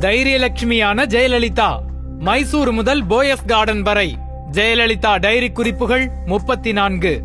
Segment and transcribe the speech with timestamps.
[0.00, 1.68] தைரியலட்சுமியான ஜெயலலிதா
[2.18, 4.18] மைசூர் முதல் போயஸ் கார்டன் வரை.
[4.50, 7.22] ஜெயலலிதா டைரி குறிப்புகள் முப்பத்தி நான்கு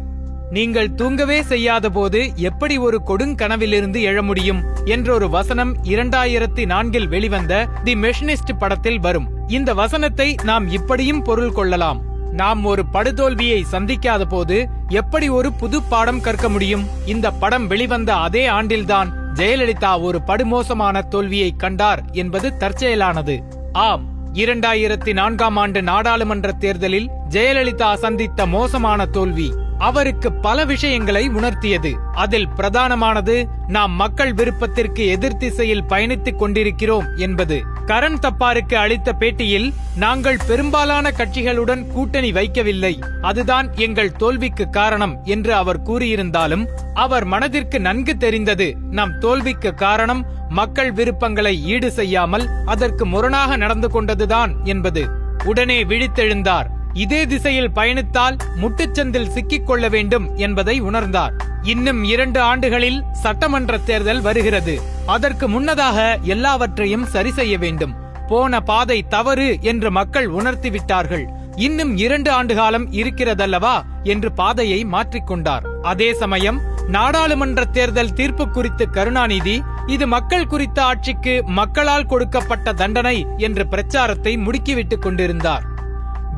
[0.51, 7.65] நீங்கள் தூங்கவே செய்யாத போது எப்படி ஒரு கொடுங்கனவிலிருந்து எழ முடியும் என்ற ஒரு வசனம் இரண்டாயிரத்தி நான்கில் வெளிவந்த
[7.83, 9.29] தி மெஷினிஸ்ட் படத்தில் வரும்.
[9.47, 12.01] இந்த வசனத்தை நாம் இப்படியும் பொருள் கொள்ளலாம்.
[12.31, 16.85] நாம் ஒரு படுதோல்வியை சந்திக்காத போது எப்படி ஒரு புது பாடம் கற்க முடியும்?
[17.05, 23.43] இந்த படம் வெளிவந்த அதே ஆண்டில்தான் ஜெயலலிதா ஒரு படுமோசமான தோல்வியை கண்டார் என்பது தற்செயலானது.
[23.71, 29.53] ஆம் இரண்டாயிரத்தி நான்காம் ஆண்டு நாடாளுமன்ற தேர்தலில் ஜெயலலிதா சந்தித்த மோசமான தோல்வி.
[29.81, 31.91] அவருக்கு பல விஷயங்களை உணர்த்தியது.
[32.13, 33.35] அதில் பிரதானமானது
[33.67, 37.57] நாம் மக்கள் விருப்பத்திற்கு எதிர் திசையில் பயணித்துக் கொண்டிருக்கிறோம் என்பது.
[37.85, 42.93] கரண் தப்பாருக்கு அளித்த பேட்டியில் நாங்கள் பெரும்பாலான கட்சிகளுடன் கூட்டணி வைக்கவில்லை.
[43.21, 50.91] அதுதான் எங்கள் தோல்விக்கு காரணம் என்று அவர் கூறியிருந்தாலும் அவர் மனதிற்கு நன்கு தெரிந்தது நம் தோல்விக்கு காரணம் மக்கள்
[50.91, 55.03] விருப்பங்களை ஈடு செய்யாமல் அதற்கு முரணாக நடந்து கொண்டதுதான் என்பது.
[55.43, 56.69] உடனே விழித்தெழுந்தார்.
[56.93, 61.31] இதே திசையில் பயணித்தால் முட்டுச்சந்தில் சிக்கிக் கொள்ள வேண்டும் என்பதை உணர்ந்தார்.
[61.61, 64.81] இன்னும் இரண்டு ஆண்டுகளில் சட்டமன்ற தேர்தல் வருகிறது.
[65.05, 67.93] அதற்கு முன்னதாக எல்லாவற்றையும் சரி செய்ய வேண்டும்.
[68.27, 71.25] போன பாதை தவறு என்று மக்கள் உணர்த்திவிட்டார்கள்
[71.55, 79.63] இன்னும் இரண்டு ஆண்டு காலம் இருக்கிறதல்லவா என்று பாதையை மாற்றிக்கொண்டார் அதே சமயம் நாடாளுமன்ற தேர்தல் தீர்ப்பு குறித்து கருணாநிதி
[79.87, 85.63] இது மக்கள் குறித்த ஆட்சிக்கு மக்களால் கொடுக்கப்பட்ட தண்டனை என்ற பிரச்சாரத்தை முடுக்கிவிட்டுக் கொண்டிருந்தார்.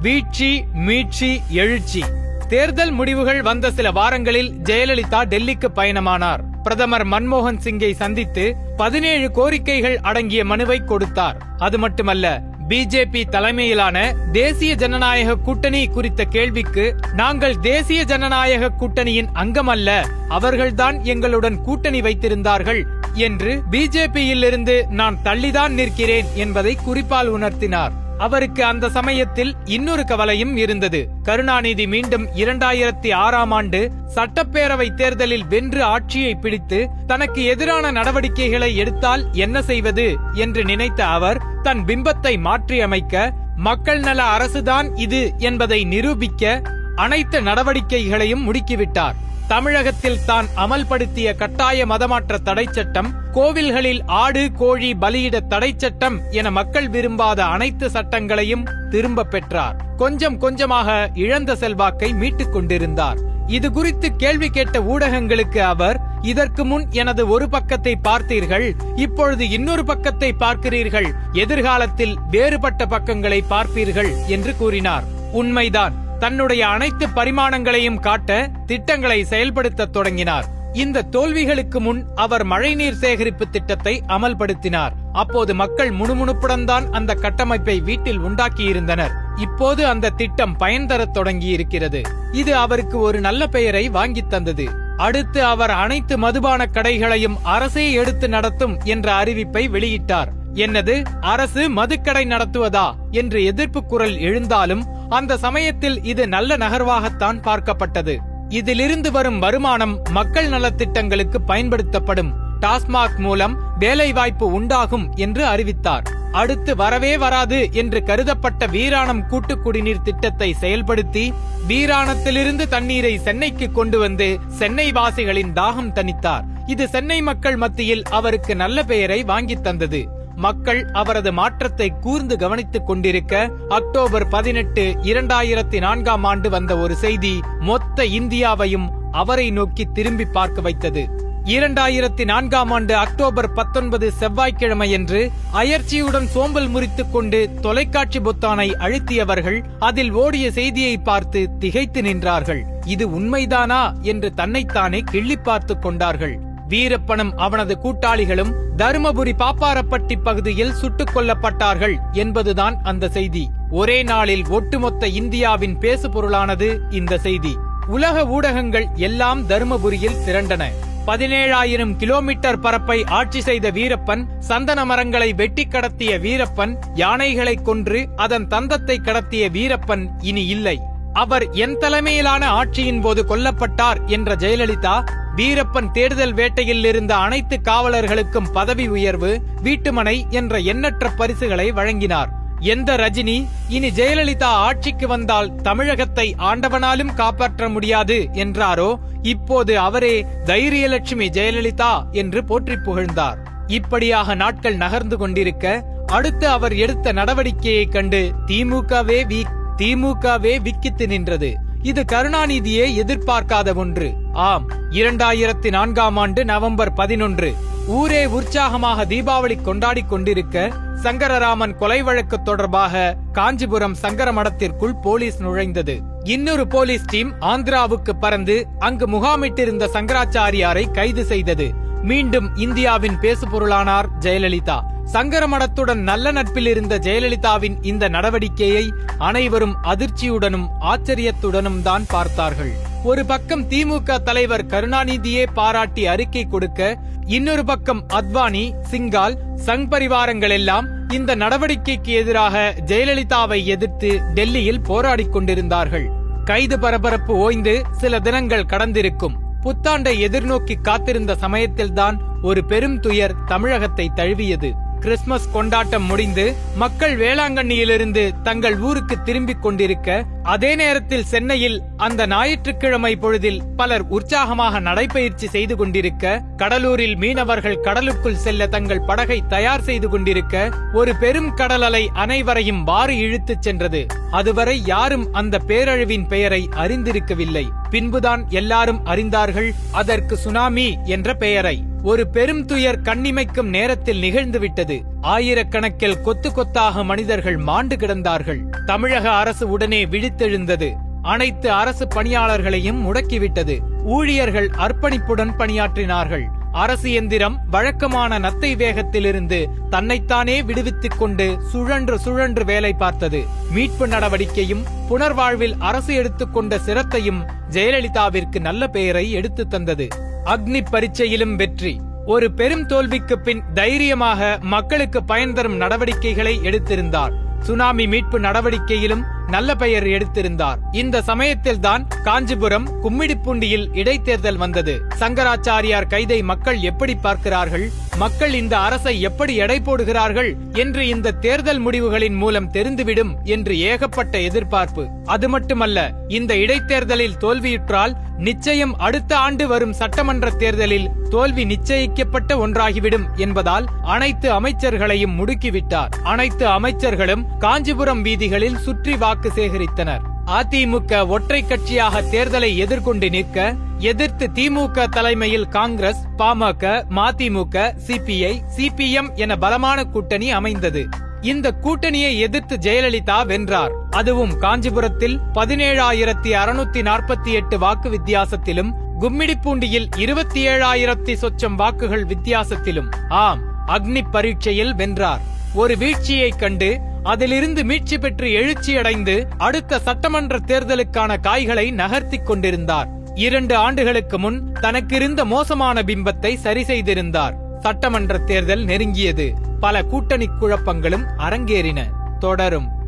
[0.02, 2.04] வீழ்ச்சி மீட்சி எழுச்சி.
[2.48, 6.42] தேர்தல் முடிவுகள் வந்த சில வாரங்களில் ஜெயலலிதா டெல்லிக்கு பயணமானார்.
[6.64, 11.38] பிரதமர் மன்மோகன் சிங்கை சந்தித்து பதினேழு கோரிக்கைகள் அடங்கிய மனுவை கொடுத்தார்.
[11.58, 21.04] அது மட்டுமல்ல பிஜேபி தலைமையிலான தேசிய ஜனநாயக கூட்டணி குறித்த கேள்விக்கு நாங்கள் தேசிய ஜனநாயக கூட்டணியின் அங்கமல்ல அவர்கள்தான்
[21.04, 22.84] எங்களுடன் கூட்டணி வைத்திருந்தார்கள்
[23.14, 28.02] என்று பிஜேபியிலிருந்து நான் தள்ளிதான் நிற்கிறேன் என்பதை குறிப்பால் உணர்த்தினார்.
[28.18, 31.08] அவருக்கு அந்த சமயத்தில் இன்னொரு கவலையும் இருந்தது.
[31.24, 39.62] கருணாநிதி மீண்டும் இரண்டாயிரத்தி ஆறாம் ஆண்டு சட்டப்பேரவை தேர்தலில் வென்று ஆட்சியை பிடித்து தனக்கு எதிரான நடவடிக்கைகளை எடுத்தால் என்ன
[39.62, 46.62] செய்வது என்று நினைத்த அவர் தன் பிம்பத்தை மாற்றியமைக்க மக்கள் நல அரசுதான் இது என்பதை நிரூபிக்க
[46.96, 49.14] அனைத்து நடவடிக்கைகளையும் முடுக்கிவிட்டார்.
[49.54, 56.88] தமிழகத்தில் தான் அமல்படுத்திய கட்டாய மதமாற்ற தடை சட்டம் கோவில்களில் ஆடு கோழி பலியிட தடை சட்டம் என மக்கள்
[56.90, 59.76] விரும்பாத அனைத்து சட்டங்களையும் திரும்ப பெற்றார்.
[59.98, 63.18] கொஞ்சம் கொஞ்சமாக இழந்த செல்வாக்கை மீட்டுக் கொண்டிருந்தார்.
[63.48, 70.36] இது குறித்து கேள்வி கேட்ட ஊடகங்களுக்கு அவர் இதற்கு முன் எனது ஒரு பக்கத்தை பார்த்தீர்கள் இப்பொழுது இன்னொரு பக்கத்தை
[70.40, 75.04] பார்க்கிறீர்கள் எதிர்காலத்தில் வேறுபட்ட பக்கங்களை பார்ப்பீர்கள் என்று கூறினார்.
[75.32, 76.03] உண்மைதான்.
[76.24, 80.46] தன்னுடைய அனைத்து பரிமாணங்களையும் காட்ட திட்டங்களை செயல்படுத்த தொடங்கினார்.
[80.74, 84.90] இந்த தோல்விகளுக்கு முன் அவர் மழைநீர் சேகரிப்பு திட்டத்தை அமல்படுத்தினார்.
[85.14, 89.12] அப்போது மக்கள் முணுமுணுப்புடன் தான் அந்த கட்டமைப்பை வீட்டில் உண்டாக்கியிருந்தனர்.
[89.36, 92.02] இப்போது அந்த திட்டம் பயன் தரத் தொடங்கி இருக்கிறது
[92.32, 94.70] இது அவருக்கு ஒரு நல்ல பெயரை வாங்கித் தந்தது.
[94.98, 100.28] அடுத்து அவர் அனைத்து மதுபான கடைகளையும் அரசே எடுத்து நடத்தும் என்ற அறிவிப்பை வெளியிட்டார்.
[100.54, 108.18] என்னது அரசு மதுக்கடை நடத்துவதா என்று எதிர்ப்பு குரல் எழுந்தாலும் அந்த சமயத்தில் இது நல்ல நகர்வாகத்தான் பார்க்கப்பட்டது.
[108.50, 112.34] இதிலிருந்து வரும் வருமானம் மக்கள் நலத்திட்டங்களுக்கு பயன்படுத்தப்படும்.
[112.62, 116.04] டாஸ்மாக் மூலம் வேலைவாய்ப்பு உண்டாகும் என்று அறிவித்தார்.
[116.32, 121.34] அடுத்து வரவே வராது என்று கருதப்பட்ட வீராணம் கூட்டு குடிநீர் திட்டத்தை செயல்படுத்தி
[121.68, 126.44] வீராணத்திலிருந்து தண்ணீரை சென்னைக்கு கொண்டு வந்து சென்னை வாசிகளின் தாகம் தணித்தார்.
[126.66, 130.13] இது சென்னை மக்கள் மத்தியில் அவருக்கு நல்ல பெயரை வாங்கித் தந்தது.
[130.36, 138.04] மக்கள் அவரது மாற்றத்தை கூர்ந்து கவனித்துக் கொண்டிருக்க அக்டோபர் பதினெட்டு இரண்டாயிரத்தி நான்காம் ஆண்டு வந்த ஒரு செய்தி மொத்த
[138.04, 141.22] இந்தியாவையும் அவரை நோக்கி திரும்பி பார்க்க வைத்தது.
[141.46, 150.52] இரண்டாயிரத்தி நான்காம் ஆண்டு அக்டோபர் பத்தொன்பது செவ்வாய்க்கிழமையன்று அயற்சியுடன் சோம்பல் முறித்துக் கொண்டு தொலைக்காட்சி பொத்தானை அழுத்தியவர்கள் அதில் ஓடிய
[150.52, 152.62] செய்தியை பார்த்து திகைத்து நின்றார்கள்.
[152.86, 156.40] இது உண்மைதானா என்று தன்னைத்தானே கிள்ளி பார்த்துக் கொண்டார்கள்.
[156.68, 163.50] வீரப்பனும் அவனது கூட்டாளிகளும் தருமபுரி பாப்பாரப்பட்டி பகுதியில் சுட்டுக் கொல்லப்பட்டார்கள் என்பதுதான் அந்த செய்தி.
[163.70, 167.56] ஒரே நாளில் ஒட்டுமொத்த இந்தியாவின் பேசு பொருளானது இந்த செய்தி.
[167.88, 170.64] உலக ஊடகங்கள் எல்லாம் தருமபுரியில் திரண்டன.
[171.06, 178.98] பதினேழாயிரம் கிலோமீட்டர் பரப்பை ஆட்சி செய்த வீரப்பன் சந்தன மரங்களை வெட்டி கடத்திய வீரப்பன் யானைகளை கொன்று அதன் தந்தத்தை
[179.02, 180.80] கடத்திய வீரப்பன் இனி இல்லை.
[181.14, 185.04] அவர் என் தலைமையிலான ஆட்சியின் போது கொல்லப்பட்டார் என்ற ஜெயலலிதா
[185.36, 189.32] வீரப்பன் தேடுதல் வேட்டையில் இருந்த அனைத்து காவலர்களுக்கும் பதவி உயர்வு
[189.64, 192.32] வீட்டுமனை என்ற எண்ணற்ற பரிசுகளை வழங்கினார்.
[192.60, 193.38] எந்த ரஜினி
[193.68, 202.76] இனி ஜெயலலிதா ஆட்சிக்கு வந்தால் தமிழகத்தை ஆண்டவனாலும் காப்பாற்ற முடியாது என்றாரோ இப்போது அவரே தைரியலட்சுமி ஜெயலலிதா என்று போற்றி
[202.76, 203.40] புகழ்ந்தார்.
[203.68, 205.66] இப்படியாக நாட்கள் நகர்ந்து கொண்டிருக்க
[206.06, 211.52] அடுத்து அவர் எடுத்த நடவடிக்கையை கண்டு திமுகவே வீக் திமுகவே விக்கித்து நின்றது.
[211.84, 214.14] இது கருணாநிதியே எதிர்பார்க்காத ஒன்று.
[214.34, 217.54] ஆம் இரண்டாயிரத்தி நான்காம் ஆண்டு நவம்பர் பதினொன்று.
[217.88, 220.72] ஊரே உற்சாகமாக தீபாவளி கொண்டாடிக் கொண்டிருக்க
[221.04, 226.00] சங்கரராமன் கொலை வழக்கு தொடர்பாக காஞ்சிபுரம் சங்கர மடத்திற்குள் போலீஸ் நுழைந்தது.
[226.24, 231.74] இன்னொரு போலீஸ் டீம் ஆந்திராவுக்கு பறந்து அங்கு முகாமிட்டிருந்த சங்கராச்சாரியாரை கைது செய்தது.
[232.04, 234.78] மீண்டும் இந்தியாவின் பேசுபொருளானார் ஜெயலலிதா.
[235.14, 242.72] சங்கரமடத்துடன் நல்ல நட்பில் இருந்த ஜெயலலிதாவின் இந்த நடவடிக்கையை அனைவரும் அதிர்ச்சியுடனும் ஆச்சரியத்துடனும் தான் பார்த்தார்கள்.
[243.04, 250.88] ஒரு பக்கம் திமுக தலைவர் கருணாநிதியே பாராட்டி அறிக்கை கொடுக்க இன்னொரு பக்கம் அத்வானி சிங்கால் சங் பரிவாரங்கள் எல்லாம்
[251.12, 256.10] இந்த நடவடிக்கைக்கு எதிராக ஜெயலலிதாவை எதிர்த்து டெல்லியில் போராடிக் கொண்டிருந்தார்கள்.
[256.46, 259.38] கைது பரபரப்பு ஓய்ந்து சில தினங்கள் கடந்திருக்கும்.
[259.64, 264.74] புத்தாண்டை எதிர்நோக்கி காத்திருந்த சமயத்தில்தான் ஒரு பெரும் துயர் தமிழகத்தை தழுவியது.
[265.00, 273.62] கிறிஸ்துமஸ் கொண்டாட்டம் முடிந்து மக்கள் வேளாங்கண்ணியிலிருந்து தங்கள் ஊருக்கு திரும்பிக் கொண்டிருக்க அதே நேரத்தில் சென்னையில் அந்த ஞாயிற்றுக்கிழமை பொழுதில்
[273.76, 281.16] பலர் உற்சாகமாக நடைபயிற்சி செய்து கொண்டிருக்க கடலூரில் மீனவர்கள் கடலுக்குள் செல்ல தங்கள் படகை தயார் செய்து கொண்டிருக்க ஒரு
[281.16, 284.06] பெரும் கடல் அலை அனைவரையும் வாரி இழுத்துச் சென்றது.
[284.32, 287.66] அதுவரை யாரும் அந்த பேரழிவின் பெயரை அறிந்திருக்கவில்லை.
[287.90, 291.84] பின்புதான் எல்லாரும் அறிந்தார்கள் அதற்கு சுனாமி என்ற பெயரை.
[292.04, 295.12] ஒரு பெரும் துயர் கண்ணிமைக்கும் நேரத்தில் நிகழ்ந்துவிட்டது.
[295.24, 298.86] ஆயிரக்கணக்கில் கொத்து கொத்தாக மனிதர்கள் மாண்டு கிடந்தார்கள்.
[298.86, 300.94] தமிழக அரசு உடனே விழித்தெழுந்தது.
[301.22, 303.80] அனைத்து அரசு பணியாளர்களையும் முடக்கிவிட்டது.
[304.04, 306.44] ஊழியர்கள் அர்ப்பணிப்புடன் பணியாற்றினார்கள்.
[306.72, 313.44] அரசு எந்திரம் வழக்கமான நத்தை வேகத்திலிருந்து தன்னைத்தானே விடுவித்துக் கொண்டு சுழன்று சுழன்று வேலை பார்த்தது.
[313.72, 320.08] மீட்பு நடவடிக்கையும் புனர்வாழ்வில் அரசு எடுத்துக்கொண்ட சிரத்தையும் ஜெயலலிதாவிற்கு நல்ல பெயரை எடுத்து தந்தது.
[320.46, 322.00] அக்னி பரீட்சையிலும் வெற்றி.
[322.26, 327.34] ஒரு பெரும் தோல்விக்கு பின் தைரியமாக மக்களுக்கு பயன் தரும் நடவடிக்கைகளை எடுத்திருந்தார்.
[327.60, 330.80] சுனாமி மீட்பு நடவடிக்கையிலும் நல்ல பெயர் எடுத்திருந்தார்.
[330.92, 335.02] இந்த சமயத்தில் தான் காஞ்சிபுரம் கும்மிடிப்பூண்டியில் இடைத்தேர்தல் வந்தது.
[335.20, 337.92] சங்கராச்சாரியார் கைதை மக்கள் எப்படி பார்க்கிறார்கள்?
[338.18, 345.08] மக்கள் இந்த அரசை எப்படி எடை போடுகிறார்கள் என்று இந்த தேர்தல் முடிவுகளின் மூலம் தெரிந்துவிடும் என்று ஏகப்பட்ட எதிர்பார்ப்பு.
[345.26, 353.86] அது மட்டுமல்ல இந்த இடைத்தேர்தலில் தோல்வியுற்றால் நிச்சயம் அடுத்த ஆண்டு வரும் சட்டமன்ற தேர்தலில் தோல்வி நிச்சயிக்கப்பட்ட ஒன்றாகிவிடும் என்பதால்
[354.04, 356.14] அனைத்து அமைச்சர்களையும் முடுக்கிவிட்டார்.
[356.24, 360.32] அனைத்து அமைச்சர்களும் காஞ்சிபுரம் வீதிகளில் சுற்றி வாக்கு சேகரித்தனர்.
[360.54, 369.56] அதிமுக ஒற்றை கட்சியாக தேர்தலை எதிர்கொண்டு நிற்க எதிர்த்து திமுக தலைமையில் Congress PMK MDMK CPI CPM என
[369.56, 371.08] பலமான கூட்டணி அமைந்தது.
[371.42, 373.92] இந்த கூட்டணியை எதிர்த்து ஜெயலலிதா வென்றார்.
[374.10, 383.60] அதுவும் காஞ்சிபுரத்தில் பதினேழாயிரத்தி அறுநூத்தி நாற்பத்தி எட்டு வாக்கு வித்தியாசத்திலும் கும்மிடிப்பூண்டியில் இருபத்தி ஏழாயிரத்தி சொச்சம் வாக்குகள் வித்தியாசத்திலும் ஆம்
[383.88, 385.42] அக்னி பரீட்சையில் வென்றார்.
[385.74, 393.10] ஒரு வீழ்ச்சியைக் கண்டு அதிலிருந்து மீட்சி பெற்று எழுச்சியடைந்து அடுத்த சட்டமன்ற தேர்தலுக்கான காய்களை நகர்த்திக் கொண்டிருந்தார்.
[393.36, 397.56] இரண்டு ஆண்டுகளுக்கு முன் தனக்கிருந்த மோசமான பிம்பத்தை சரி செய்திருந்தார்.
[397.80, 399.54] சட்டமன்ற தேர்தல் நெருங்கியது.
[399.80, 402.02] பல கூட்டணி குழப்பங்களும் அரங்கேறின.
[402.40, 403.03] தொடரும்.